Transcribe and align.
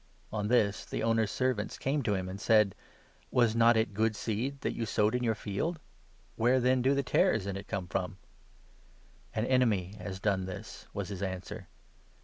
On 0.33 0.47
this 0.47 0.83
the 0.83 1.01
27 1.01 1.09
owner's 1.11 1.29
servants 1.29 1.77
came 1.77 2.01
to 2.01 2.15
him, 2.15 2.27
and 2.27 2.41
said' 2.41 2.73
Was 3.31 3.55
not 3.55 3.77
it 3.77 3.93
good 3.93 4.15
seed 4.15 4.61
that 4.61 4.73
you 4.73 4.83
sowed 4.83 5.13
in 5.13 5.23
your 5.23 5.35
field? 5.35 5.79
Where, 6.37 6.59
then, 6.59 6.81
do 6.81 6.95
the 6.95 7.03
tares 7.03 7.45
in 7.45 7.55
it 7.55 7.67
come 7.67 7.85
from?' 7.85 8.17
'An 9.35 9.45
enemy 9.45 9.93
has 9.99 10.19
done 10.19 10.45
this,' 10.47 10.87
was 10.91 11.09
his 11.09 11.21
answer. 11.21 11.67